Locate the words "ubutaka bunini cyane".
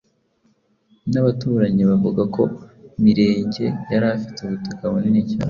4.41-5.39